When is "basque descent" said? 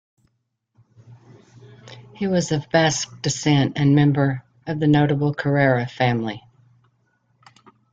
2.71-3.73